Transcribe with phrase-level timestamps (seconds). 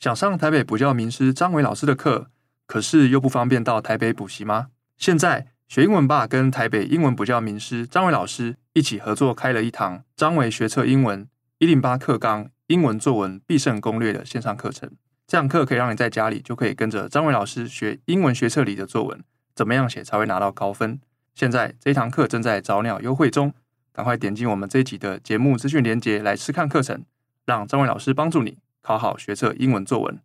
[0.00, 2.30] 想上台北补教名师张伟老师的课，
[2.66, 4.68] 可是又不方便到台北补习吗？
[4.96, 11.28] 现在学英文吧跟台北英文补教名师张伟老师一起合作开了一堂张伟学测英文
[11.58, 14.90] 一零八课纲英文作文必胜攻略的线上课程。
[15.26, 19.22] 这堂课可以让你在家里就可以跟着张伟老师学英文学测里的作文，
[19.54, 20.98] 怎么样写才会拿到高分？
[21.34, 23.52] 现在这一堂课正在早鸟优惠中，
[23.92, 27.04] 赶快点击我们这一集的节目资讯连接来试看课程，
[27.44, 30.18] 让张伟老师帮助你考好学测英文作文。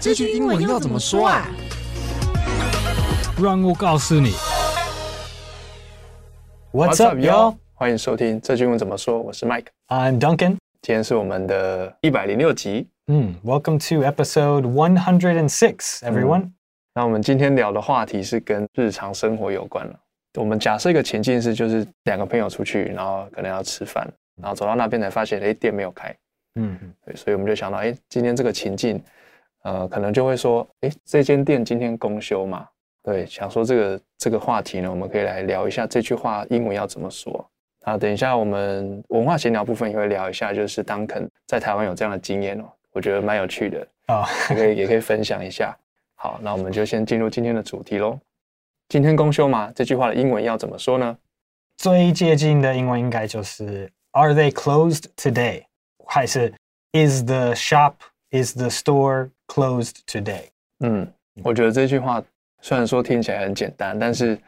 [0.00, 1.46] 这句英文要怎么说啊？
[3.40, 4.32] 让我告诉你。
[6.72, 7.56] What's up, y'all？
[7.74, 9.20] 欢迎收听这句英文怎么说。
[9.20, 10.56] 我是 Mike，I'm Duncan。
[10.82, 12.88] 今天是我们的一百零六集。
[13.06, 16.40] 嗯，Welcome to episode one hundred and six, everyone。
[16.40, 16.54] 嗯，
[16.94, 19.94] 那我们今天聊的话题是跟日常生活有关了。
[20.34, 24.08] 我们假设一个情境是，就是两个朋友出去，然后可能要吃饭，
[24.40, 26.14] 然后走到那边才发现，哎，店没有开。
[26.56, 29.02] 嗯，对，所以我们就想到，哎，今天这个情境，
[29.62, 32.66] 呃，可能就会说，哎，这间店今天公休嘛？
[33.02, 37.48] 对，想说这个这个话题呢，我们可以来聊一下这句话英文要怎么说。
[37.82, 45.74] 啊，等一下，我们文化闲聊部分也会聊一下，就是 Duncan 在台湾有这样的经验哦，我觉得蛮有趣的啊，也可以也可以分享一下。
[46.16, 48.18] 好，那我们就先进入今天的主题喽。
[48.88, 49.72] 今天公休嘛？
[49.74, 51.16] 这句话的英文要怎么说呢？
[51.78, 55.64] 最接近的英文应该就是 Are they closed today？
[56.06, 56.52] 还是
[56.92, 57.94] Is the shop,
[58.30, 60.50] is the store closed today？
[60.80, 62.22] 嗯，我觉得这句话
[62.60, 64.38] 虽然说听起来很简单，但是。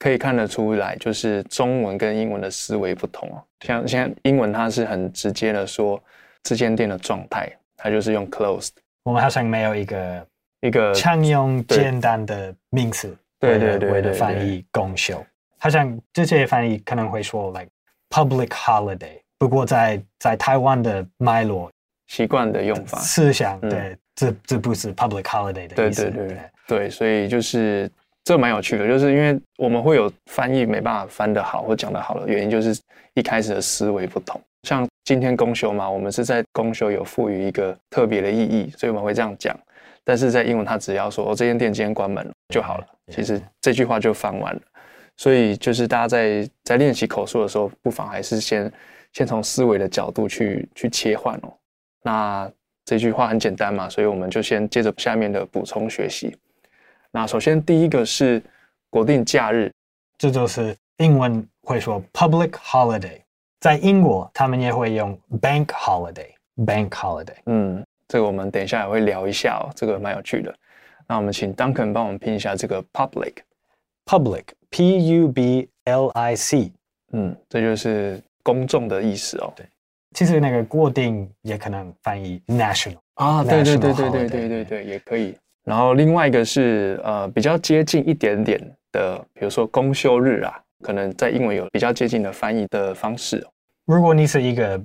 [0.00, 3.42] 可以看得出来，就是中文跟英文的思维不同哦。
[3.66, 6.00] 像现在英文它是很直接的说
[6.44, 8.70] 这间店的状态，它就是用 closed。
[9.02, 10.26] 我们好像没有一个
[10.60, 15.20] 一个常用简单的名词，对对对，为了翻译公休。
[15.58, 17.68] 好像这些翻译可能会说 like
[18.10, 21.70] public holiday，不过在在台湾的脉络
[22.06, 27.90] 习惯的用法思想，对，这这不是 public holiday 的意思，对对对对，所以就是。
[28.24, 32.78] 这蛮有趣的，就是因为我们会有翻译没办法翻得好或讲得好的原因，就是
[33.14, 34.38] 一开始的思维不同。
[34.64, 39.58] 像今天公休嘛，我们是在公休有赋予一个特别的意义，所以我们会这样讲。
[40.04, 44.60] 但是在英文，他只要说“哦，这间店今天关门了”就好了，其实这句话就翻完了。
[45.18, 48.72] 所以就是大家在在练习口述的时候，不妨还是先
[49.12, 51.52] 先从思维的角度去去切换哦。
[52.02, 52.50] 那
[52.84, 56.34] 这句话很简单嘛，所以我们就先接着下面的补充学习。
[57.10, 58.40] 那首先第一个是
[58.88, 59.70] 国定假日，
[60.16, 63.20] 这就是英文会说 public holiday，
[63.60, 67.36] 在英国他们也会用 bank holiday，bank holiday。
[67.46, 70.54] 嗯，这个我们等一下也会聊一下哦，这个蛮有趣的。
[71.08, 72.80] 那我们请 Duncan 帮我们拼一下这个
[74.08, 76.72] public，public，P U B L I C。
[77.12, 79.52] 嗯，这就是公众的意思哦。
[79.54, 79.66] 对，
[80.14, 85.36] 其实那个固定也可能翻译 national 啊，对对对对对对对对，也可以。
[85.64, 88.58] 然后另外一个是呃比较接近一点点
[88.90, 93.46] 的，比如说公休日啊，可能在英文有比较接近的翻译的方式。
[93.84, 94.78] 如果你是一个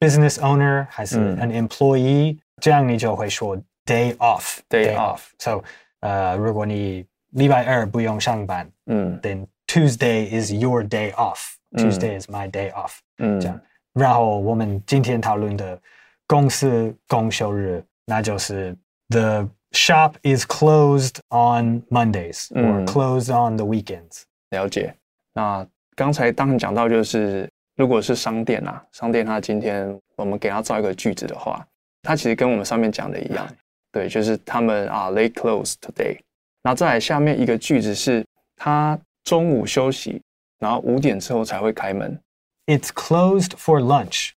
[0.00, 5.20] business owner 还是 an employee，嗯，这样你就会说 day off，day off。
[5.38, 5.62] So
[6.00, 13.59] 呃，如果你礼拜二不用上班，嗯，then Tuesday is your day off，Tuesday is my day off，嗯，这样。
[13.93, 15.79] 然后我们今天讨论的
[16.25, 18.75] 公司公休日，那就是
[19.09, 24.23] the Shop is closed on Mondays or closed on the weekends。
[24.49, 24.95] 嗯，了解。
[25.33, 31.63] 那刚才当然讲到，就是如果是商店啊，商店它今天我们给它造一个句子的话，
[32.01, 33.47] 它其实跟我们上面讲的一样，
[33.91, 36.17] 对，就是他们啊，they closed today。
[36.64, 38.26] 然后再来下面一个句子是，
[38.56, 40.20] 他中午休息，
[40.58, 42.20] 然后五点之后才会开门。
[42.66, 44.30] It's closed for lunch.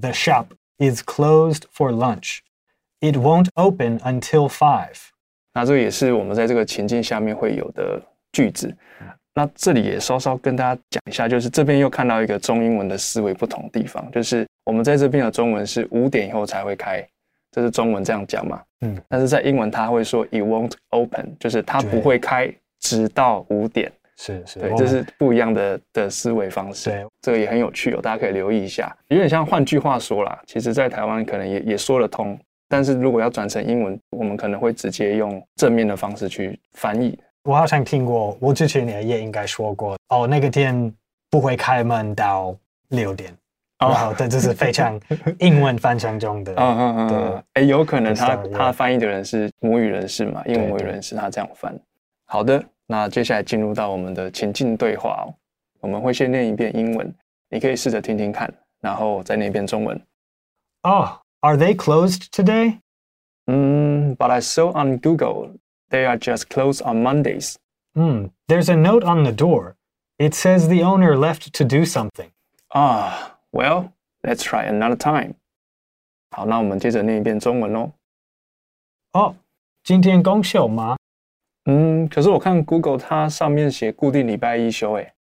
[0.00, 0.46] The shop
[0.78, 2.38] is closed for lunch.
[3.00, 4.96] It won't open until five。
[5.52, 8.74] 那这个也是我们在这个情境下面会有的句子。
[9.34, 17.06] 那这里也稍稍跟大家讲一下，就是这边又看到一个中英文的思维不同地方，就是我们在这边的中文是五点以后才会开，
[17.56, 18.62] 这是中文这样讲嘛？
[18.82, 19.02] 嗯。
[19.08, 23.90] 但是在英文他会说 It won't open，就是它不会开，直到五点。
[24.18, 26.90] 是是，对，这是不一样的的思维方式。
[26.90, 28.94] 对，这个也很有趣哦，大家可以留意一下。
[29.08, 32.38] 有点像换句话说啦，其实在台湾可能也也说得通。
[32.68, 37.18] 但是如果要转成英文，我们可能会直接用正面的方式去翻译。
[37.44, 40.92] 我好像听过，我之前也也应该说过，哦，那个店
[41.30, 42.56] 不会开门到
[42.88, 43.32] 六点。
[43.78, 44.98] 哦，然后这就是非常
[45.38, 46.54] 英文翻唱中的。
[46.54, 47.08] 嗯嗯嗯。
[47.08, 50.42] 对，哎，有可能他他翻译的人是母语人士嘛？
[50.46, 51.78] 英文母语人士他这样翻。
[52.24, 55.34] 好的，那接下来进入到我们的情境对话哦。
[55.80, 57.14] 我们会先念一遍英文，
[57.50, 60.00] 你可以试着听听看，然后再念一遍中文。
[60.82, 61.08] Oh,
[61.40, 62.78] are they closed today?
[63.46, 65.50] Mm, but I saw on Google
[65.90, 67.56] they are just closed on Mondays.
[67.94, 68.26] Hmm.
[68.48, 69.76] There's a note on the door.
[70.18, 72.30] It says the owner left to do something.
[72.74, 73.90] Ah, well,
[74.22, 75.34] let's try another time.
[76.30, 77.92] 好，那我们接着念一遍中文哦。
[79.12, 79.36] 哦，
[79.84, 80.96] 今天公休吗？
[81.64, 85.12] 嗯，可是我看 Google 它上面写固定礼拜一休诶。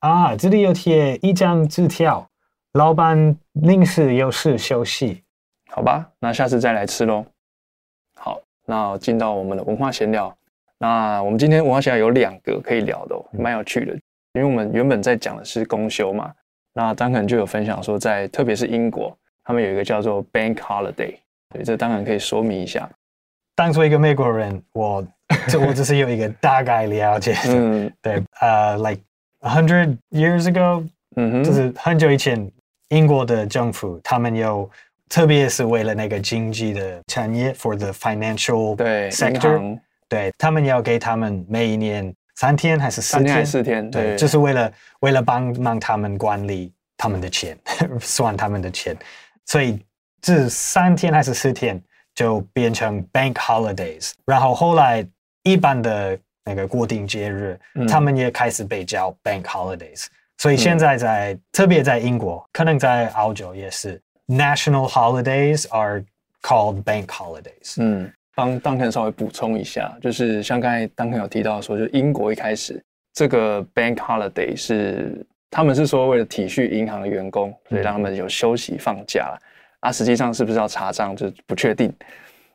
[0.00, 2.28] 啊，这里有贴一张字条，
[2.72, 5.22] 老板临时有事休息。
[5.70, 7.24] 好吧，那下次再来吃喽。
[8.16, 10.36] 好，那进到我们的文化闲聊。
[10.78, 13.94] 那我们今天文化闲聊有两个可以聊的哦，蛮有趣的。
[14.32, 16.34] 因为我们原本在讲的是公休嘛，
[16.72, 19.16] 那 Duncan 就有分享说，在特别是英国。
[19.42, 21.16] 他们有一个叫做 Bank Holiday，
[21.52, 22.88] 对，这当然可以说明一下。
[23.56, 25.04] 当作一个美国人，我
[25.48, 27.34] 这我只是有一个大概了解。
[27.48, 29.00] 嗯， 对，呃、uh,，like
[29.40, 30.86] a hundred years ago，
[31.16, 32.48] 嗯哼，就是很久以前，
[32.90, 34.70] 英国的政府他们有，
[35.08, 39.78] 特别是为了那个经济的产业，for the financial 对 sector，
[40.08, 43.18] 对，他们要给他们每一年三天还是四天？
[43.18, 43.90] 三天还是四天？
[43.90, 47.54] 对，对就是为了为了帮忙他们管理他们的钱，
[48.00, 48.96] 算他们的钱。
[49.44, 49.78] 所以
[50.22, 51.78] 这三天还是四天
[52.14, 55.06] 就变成 bank holidays，然后后来
[55.42, 60.06] 一般的那个固定节日，嗯、他们也开始被叫 bank holidays。
[60.38, 66.02] 所以现在在、嗯、特别在英国，可能在澳洲也是 national holidays are
[66.40, 67.74] called bank holidays。
[67.76, 68.10] 嗯，
[68.40, 72.82] 帮 Duncan 稍微补充一下，就是像刚才 Duncan 有提到说，就英国一开始
[73.12, 75.26] 这个 bank holiday 是。
[75.52, 79.36] 他们是说为了体恤银行的员工，所以让他们有休息放假。
[79.80, 81.92] 啊，实际上是不是要查账就不确定。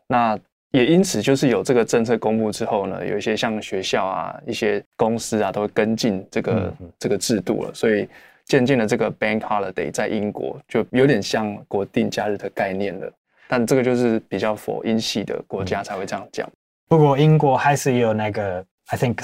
[0.07, 0.39] 那
[0.71, 7.73] 也因此就是有这个政策公布之后呢，有一些像学校啊、一些公司啊，都会跟进这个、这个制度了。
[7.73, 8.07] 所以
[8.45, 13.11] 渐渐的，这个 Bank Holiday 在英国就有点像国定假日的概念了。
[13.47, 16.49] 但这个就是比较 for 英系的国家才会这样讲。
[16.87, 19.15] 不过英国还是有那个 I think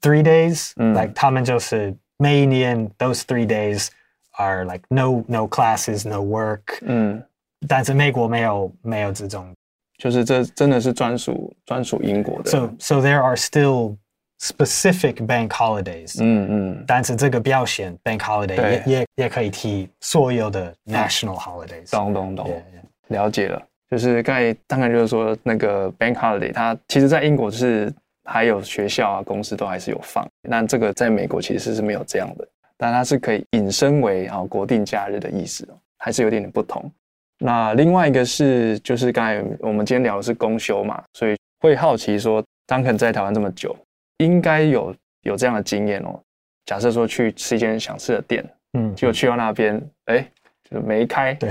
[0.00, 1.94] three days，嗯，like 他们就是。
[2.20, 3.90] 每一年，those three days
[4.32, 6.62] are like no no classes, no work。
[6.80, 7.22] 嗯，
[7.68, 9.54] 但是美国没有没有这种，
[9.98, 12.50] 就是这真的是专属专属英国的。
[12.50, 13.98] So so there are still
[14.40, 16.16] specific bank holidays。
[16.20, 21.88] 嗯嗯，但是这个表现 bank holiday 也也也可以替所有的 national holidays。
[21.88, 22.62] 懂懂懂，
[23.10, 23.62] 了解了。
[23.90, 27.92] 就是刚才当然就是说那个 bank holiday，它其实在英国是。
[28.30, 30.22] 还有学校啊，公司都还是有放。
[30.42, 32.46] 那这个在美国其实是没有这样的，
[32.76, 36.92] 但它是可以引申为啊国定假日的意思，还是有点点不同。
[37.38, 43.74] 那另外一个是，就是刚才我们今天聊的是公休嘛，所以会好奇说，Duncan 在台湾这么久，
[44.18, 46.20] 应该有有这样的经验哦。
[46.66, 48.44] 假设说去吃一间想吃的店，
[48.74, 50.30] 嗯，结果去到那边，哎，
[50.70, 51.34] 就没开。
[51.34, 51.50] 对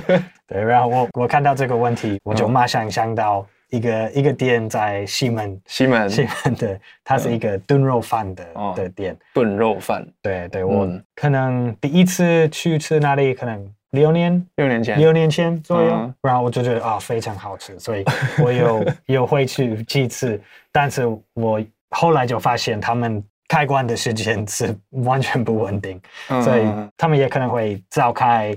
[0.46, 3.46] 对，然后我我看到这个问题，我就马上想到。
[3.70, 6.08] 一个一个店在西门，西门。
[6.08, 9.14] 西门的，它是一个炖肉饭的、嗯、的店。
[9.34, 14.42] 炖肉饭，对对，我可能第一次去吃那里，可能六年。
[14.56, 14.98] 六年前。
[14.98, 18.06] 六年前左右，嗯、然后我就觉得啊、哦、非常好吃，所以
[18.42, 20.40] 我有有回去几次，
[20.72, 26.62] 但是我后来就发现他们开关的时间是 完全不稳定，嗯、所以
[26.96, 28.56] 他们也可能会早开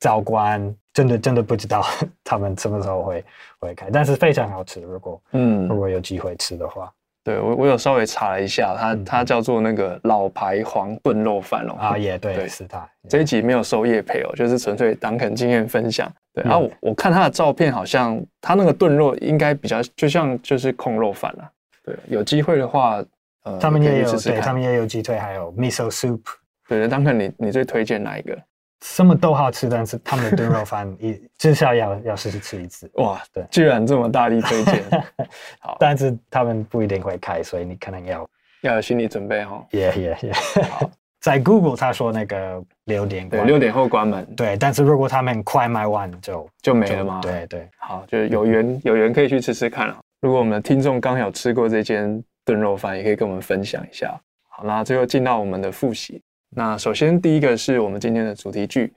[0.00, 0.74] 早关。
[0.94, 1.82] 真的真的不知道
[2.22, 3.24] 他们什么时候会
[3.58, 4.78] 会开，但是非常好吃。
[4.82, 6.92] 如果嗯，如果有机会吃的话，
[7.24, 11.76] 对我我有稍微查了一下，它它叫做那个老牌黄炖肉饭哦。
[11.80, 12.86] 啊，也对，是它。
[13.08, 16.12] 这一集没有收叶配哦，就是纯粹 Duncan 经验分享。
[16.34, 21.50] 对，然后我我看他的照片，好像他那个炖肉应该比较就像就是控肉饭了。
[21.82, 23.02] 对，有机会的话，
[23.44, 26.20] 呃，他们也有对，他们也有鸡腿，还有 miso soup。
[26.68, 28.38] 对，Duncan，你你最推荐哪一个？
[28.84, 32.90] 什么都好吃，但是他们的炖肉饭 一至少要要试试吃一次。
[32.94, 34.82] 哇，对，居然这么大力推荐。
[35.60, 38.28] 好，但是他们不一定会开，所以你可能要
[38.62, 39.64] 要有心理准备哦。
[39.70, 40.64] Yeah, yeah。
[40.68, 44.24] 好， 在 Google 他说那个六点对六点后关门。
[44.34, 47.20] 对，但是如果他们快卖完就就没了吗？
[47.22, 47.68] 对对。
[47.78, 49.96] 好，就是有缘有缘可以去吃吃看了。
[50.20, 54.20] 如果我们的听众刚好吃过这间炖肉饭，也可以跟我们分享一下。
[54.48, 56.22] 好，那最后进到我们的复习。
[56.50, 58.92] 那首先第一个是我们今天的主题句，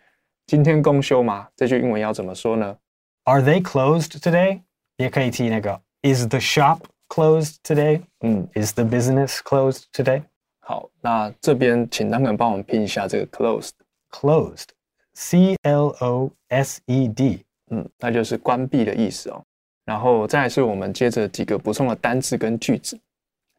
[0.48, 1.48] 今天公休吗？
[1.56, 2.78] 这句英文要怎么说呢
[3.24, 4.62] ？Are they closed today？
[4.98, 8.02] 也可以提那个 Is the shop closed today？
[8.22, 10.24] 嗯，Is the business closed today？
[10.60, 13.72] 好，那这边请 Duncan 帮我们拼一下这个 closed。
[14.12, 19.44] Closed，C L O S E D，嗯，那就是关闭的意思哦。
[19.84, 23.00] 然后再来是我们接着几个补充的单字跟句子。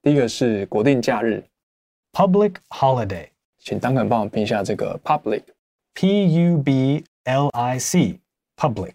[0.07, 1.43] 第一个是国定假日
[2.13, 3.27] ，Public holiday。
[3.59, 8.95] 请 Duncan 帮我拼一下这个 public，P U B L I C，public。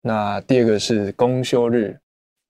[0.00, 1.98] 那第二个是公休日，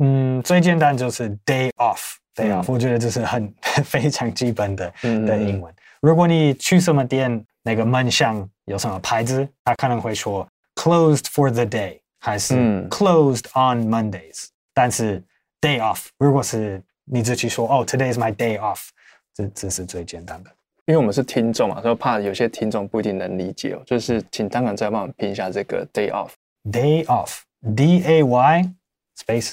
[0.01, 3.51] 嗯，最简单就是 day off，day off，、嗯、我觉得这是很
[3.83, 5.75] 非常基本的的英文。
[6.03, 12.55] 如果你去什么店，那个门上有什么牌子，他可能会说 closed for the day，还是
[12.91, 14.51] closed on Mondays、嗯。
[14.75, 15.25] 但是
[15.63, 18.89] day off，如果是你自己说哦，today is my day off，
[19.35, 20.51] 这这是最简单的。
[20.87, 23.83] 因为我们是听众嘛，所以怕有些听众不一定能理解哦。
[23.87, 26.33] 就是请当然再帮我们拼一下这个 day off。
[26.71, 28.75] Day off，D A Y
[29.19, 29.53] space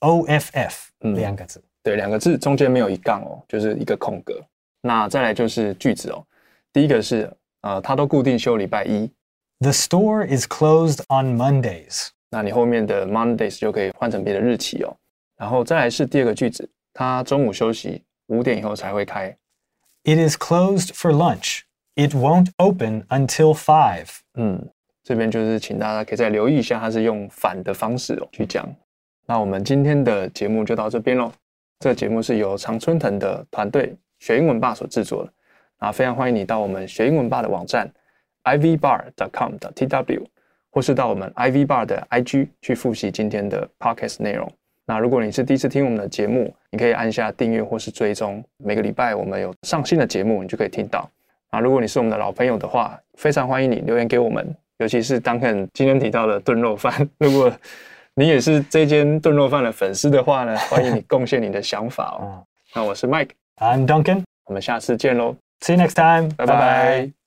[0.00, 1.62] O F F，嗯，两个字。
[1.82, 4.40] 对，两个字中间没有一杠哦，就是一个空格。
[4.80, 6.24] 那再来就是句子哦。
[6.72, 7.32] 第一个是
[7.62, 9.10] 呃，他都固定休礼拜一。
[9.60, 12.08] The store is closed on Mondays。
[12.30, 14.96] 那你后面的 Mondays 就可以换成别的日期哦。
[15.36, 19.36] 然后再来是第二个句子，他中午休息，五点以后才会开。
[20.04, 21.60] It is closed for lunch.
[21.94, 24.08] It won't open until five.
[24.34, 24.68] 嗯。
[25.04, 28.68] 这边就是请大家可以再留意一下，它是用反的方式哦去讲。
[29.26, 31.32] 那我们今天的节目就到这边喽。
[31.80, 35.32] 这个节目是由常春藤的团队学英文吧所制作的。
[35.78, 37.92] 啊，非常欢迎你到我们学英文吧的网站
[38.44, 40.24] ivbar.com.tw，
[40.70, 44.48] 或是到我们 ivbar 的 IG 去复习今天的 podcast 内容。
[44.86, 51.08] 那如果你是第一次听我们的节目，你可以按下订阅或是追踪，每个礼拜我们有上新的节目，你就可以听到。
[51.50, 54.54] 啊，如果你是我们的老朋友的话，非常欢迎你留言给我们。
[54.78, 57.52] 尤其是 Duncan 今天提到的炖肉饭， 如果
[58.14, 62.44] 你也是这间炖肉饭的粉丝的话呢，欢迎你贡献你的想法哦。
[62.74, 67.21] 那我是 Mike，I'm Duncan，我们下次见喽，See you next time，拜拜。